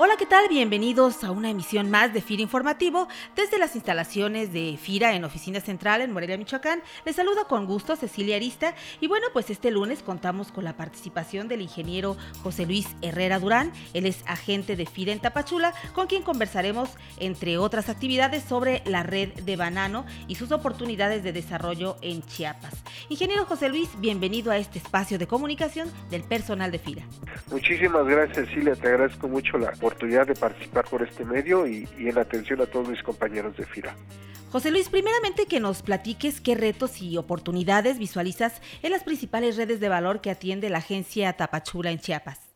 [0.00, 0.46] Hola, ¿qué tal?
[0.48, 5.60] Bienvenidos a una emisión más de FIRA Informativo desde las instalaciones de FIRA en Oficina
[5.60, 6.84] Central en Morelia, Michoacán.
[7.04, 11.48] Les saluda con gusto Cecilia Arista y bueno, pues este lunes contamos con la participación
[11.48, 13.72] del ingeniero José Luis Herrera Durán.
[13.92, 19.02] Él es agente de FIRA en Tapachula, con quien conversaremos entre otras actividades sobre la
[19.02, 22.84] red de banano y sus oportunidades de desarrollo en Chiapas.
[23.08, 27.02] Ingeniero José Luis, bienvenido a este espacio de comunicación del personal de FIRA.
[27.50, 32.08] Muchísimas gracias Cecilia, te agradezco mucho la oportunidad de participar por este medio y, y,
[32.08, 33.96] en atención a todos mis compañeros de FIRA.
[34.50, 39.80] José Luis, primeramente que nos platiques qué retos y oportunidades visualizas en las principales redes
[39.80, 42.47] de valor que atiende la agencia Tapachula en Chiapas.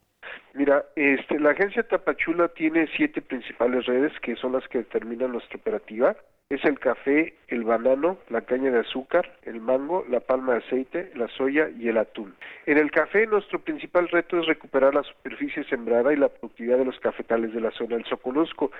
[0.54, 5.58] Mira, este, la agencia Tapachula tiene siete principales redes que son las que determinan nuestra
[5.58, 6.14] operativa.
[6.50, 11.10] Es el café, el banano, la caña de azúcar, el mango, la palma de aceite,
[11.14, 12.34] la soya y el atún.
[12.66, 16.84] En el café nuestro principal reto es recuperar la superficie sembrada y la productividad de
[16.84, 18.70] los cafetales de la zona del Soconusco.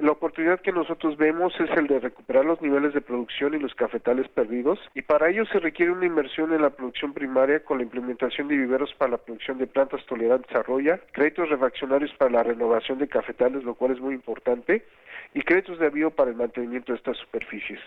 [0.00, 3.74] La oportunidad que nosotros vemos es el de recuperar los niveles de producción y los
[3.74, 7.84] cafetales perdidos y para ello se requiere una inversión en la producción primaria con la
[7.84, 12.42] implementación de viveros para la producción de plantas tolerantes a roya, créditos refaccionarios para la
[12.42, 14.86] renovación de cafetales, lo cual es muy importante,
[15.34, 17.80] y créditos de avío para el mantenimiento de estas superficies.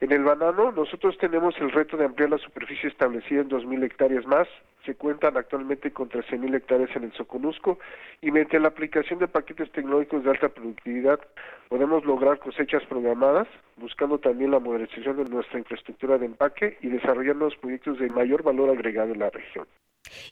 [0.00, 4.26] En el banano nosotros tenemos el reto de ampliar la superficie establecida en 2.000 hectáreas
[4.26, 4.48] más,
[4.84, 7.78] se cuentan actualmente con 13.000 hectáreas en el Soconusco
[8.20, 11.20] y mediante la aplicación de paquetes tecnológicos de alta productividad
[11.68, 17.36] podemos lograr cosechas programadas, buscando también la modernización de nuestra infraestructura de empaque y desarrollar
[17.36, 19.66] nuevos proyectos de mayor valor agregado en la región.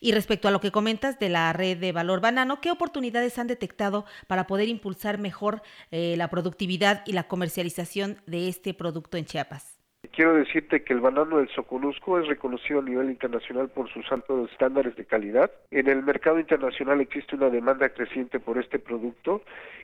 [0.01, 3.47] Y respecto a lo que comentas de la red de valor banano, ¿qué oportunidades han
[3.47, 9.25] detectado para poder impulsar mejor eh, la productividad y la comercialización de este producto en
[9.25, 9.82] Chiapas?
[10.13, 14.51] Quiero decirte que el banano del Soconusco es reconocido a nivel internacional por sus altos
[14.51, 15.51] estándares de calidad.
[15.71, 19.41] En el mercado internacional existe una demanda creciente por este producto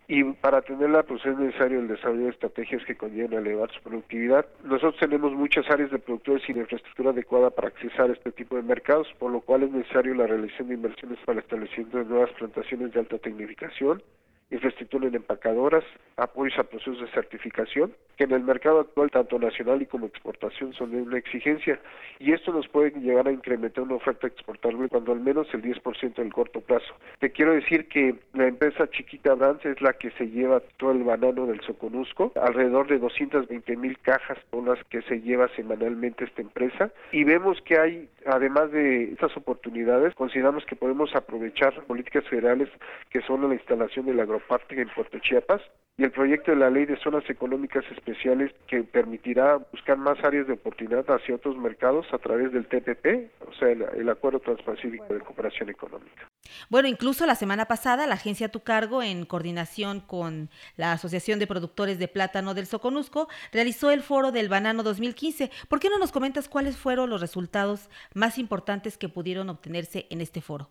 [0.07, 3.81] y para atenderla pues es necesario el desarrollo de estrategias que conlleven a elevar su
[3.81, 4.45] productividad.
[4.65, 8.63] Nosotros tenemos muchas áreas de productores sin infraestructura adecuada para accesar a este tipo de
[8.63, 12.31] mercados, por lo cual es necesario la realización de inversiones para el establecimiento de nuevas
[12.33, 14.03] plantaciones de alta tecnificación,
[14.51, 15.85] infraestructura en empacadoras,
[16.17, 20.73] apoyos a procesos de certificación, que en el mercado actual, tanto nacional y como exportación,
[20.73, 21.79] son de una exigencia,
[22.19, 26.19] y esto nos puede llegar a incrementar una oferta exportable cuando al menos el 10%
[26.19, 26.95] en corto plazo.
[27.19, 31.05] Te quiero decir que la empresa Chiquita Brands es la que se lleva todo el
[31.05, 36.43] banano del Soconusco, alrededor de 220 mil cajas son las que se lleva semanalmente esta
[36.43, 42.69] empresa, y vemos que hay, además de estas oportunidades, consideramos que podemos aprovechar políticas federales
[43.11, 45.63] que son la instalación del agro parte en Puerto Chiapas
[45.99, 50.47] y el proyecto de la ley de zonas económicas especiales que permitirá buscar más áreas
[50.47, 55.13] de oportunidad hacia otros mercados a través del TPP, o sea, el, el Acuerdo Transpacífico
[55.13, 56.29] de Cooperación Económica.
[56.71, 61.41] Bueno, incluso la semana pasada la agencia a tu cargo, en coordinación con la Asociación
[61.41, 65.51] de Productores de Plátano del Soconusco, realizó el foro del Banano 2015.
[65.69, 70.21] ¿Por qué no nos comentas cuáles fueron los resultados más importantes que pudieron obtenerse en
[70.21, 70.71] este foro?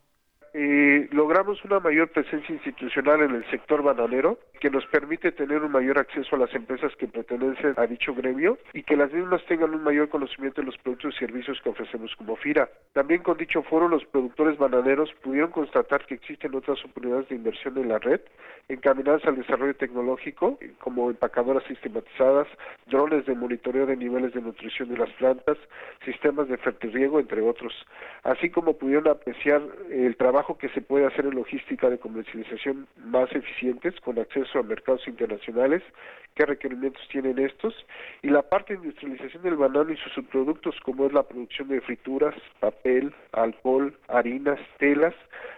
[0.54, 5.72] Eh, logramos una mayor presencia institucional en el sector bananero que nos permite tener un
[5.72, 9.74] mayor acceso a las empresas que pertenecen a dicho gremio y que las mismas tengan
[9.74, 12.70] un mayor conocimiento de los productos y servicios que ofrecemos como FIRA.
[12.94, 17.78] También con dicho foro los productores bananeros pudieron constatar que existen otras oportunidades de inversión
[17.78, 18.22] en la red
[18.70, 22.48] encaminadas al desarrollo tecnológico como empacadoras sistematizadas,
[22.88, 25.58] drones de monitoreo de niveles de nutrición de las plantas,
[26.04, 27.74] sistemas de fertirriego, entre otros,
[28.24, 33.32] así como pudieron apreciar el trabajo que se puede hacer en logística de comercialización más
[33.32, 35.82] eficientes con acceso a mercados internacionales,
[36.36, 37.74] qué requerimientos tienen estos,
[38.22, 41.82] y la parte de industrialización del banano y sus subproductos como es la producción de
[41.82, 45.16] frituras, papel, alcohol, harinas, telas,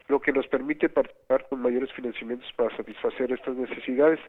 [0.07, 4.19] lo que nos permite participar con mayores financiamientos para satisfacer estas necesidades.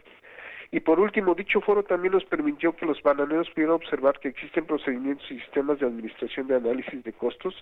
[0.73, 4.67] Y por último, dicho foro también nos permitió que los bananeros pudieran observar que existen
[4.67, 7.55] procedimientos y sistemas de administración de análisis de costos,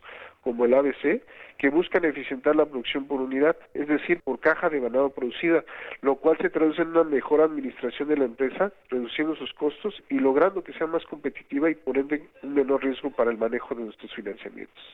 [0.42, 1.22] como el ABC,
[1.56, 5.64] que buscan eficientar la producción por unidad, es decir, por caja de banano producida,
[6.02, 10.18] lo cual se traduce en una mejor administración de la empresa, reduciendo sus costos y
[10.18, 13.84] logrando que sea más competitiva y por ende un menor riesgo para el manejo de
[13.84, 14.84] nuestros financiamientos.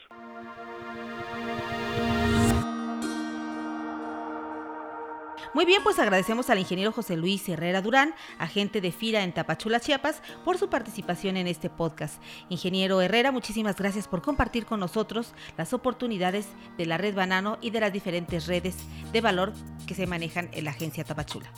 [5.53, 9.81] Muy bien, pues agradecemos al ingeniero José Luis Herrera Durán, agente de FIRA en Tapachula,
[9.81, 12.23] Chiapas, por su participación en este podcast.
[12.49, 16.49] Ingeniero Herrera, muchísimas gracias por compartir con nosotros las oportunidades
[16.79, 18.77] de la red Banano y de las diferentes redes
[19.13, 19.53] de valor
[19.87, 21.51] que se manejan en la agencia Tapachula.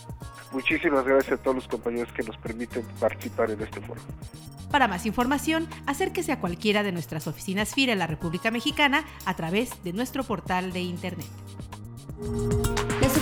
[0.53, 4.01] Muchísimas gracias a todos los compañeros que nos permiten participar en este foro.
[4.71, 9.35] Para más información, acérquese a cualquiera de nuestras oficinas FIRA en la República Mexicana a
[9.35, 11.27] través de nuestro portal de Internet.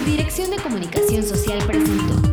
[0.04, 2.23] La Subdirección de Comunicación Social presentó